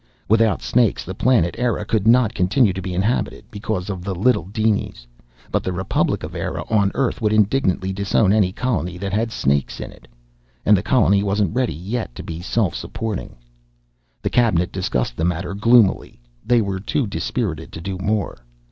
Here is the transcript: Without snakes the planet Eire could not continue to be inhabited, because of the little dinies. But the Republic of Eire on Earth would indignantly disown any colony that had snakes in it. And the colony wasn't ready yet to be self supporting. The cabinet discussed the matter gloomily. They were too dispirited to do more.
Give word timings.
Without 0.27 0.63
snakes 0.63 1.05
the 1.05 1.13
planet 1.13 1.53
Eire 1.59 1.85
could 1.85 2.07
not 2.07 2.33
continue 2.33 2.73
to 2.73 2.81
be 2.81 2.95
inhabited, 2.95 3.45
because 3.51 3.87
of 3.87 4.03
the 4.03 4.15
little 4.15 4.45
dinies. 4.45 5.05
But 5.51 5.61
the 5.63 5.71
Republic 5.71 6.23
of 6.23 6.33
Eire 6.33 6.63
on 6.73 6.91
Earth 6.95 7.21
would 7.21 7.31
indignantly 7.31 7.93
disown 7.93 8.33
any 8.33 8.51
colony 8.51 8.97
that 8.97 9.13
had 9.13 9.31
snakes 9.31 9.79
in 9.79 9.91
it. 9.91 10.07
And 10.65 10.75
the 10.75 10.81
colony 10.81 11.21
wasn't 11.21 11.53
ready 11.53 11.75
yet 11.75 12.15
to 12.15 12.23
be 12.23 12.41
self 12.41 12.73
supporting. 12.73 13.35
The 14.23 14.31
cabinet 14.31 14.71
discussed 14.71 15.17
the 15.17 15.23
matter 15.23 15.53
gloomily. 15.53 16.19
They 16.43 16.61
were 16.61 16.79
too 16.79 17.05
dispirited 17.05 17.71
to 17.73 17.79
do 17.79 17.99
more. 17.99 18.39